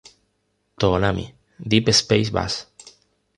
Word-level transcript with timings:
Toonami: 0.79 1.27
Deep 1.59 1.93
Space 1.93 2.31
Bass 2.31 2.65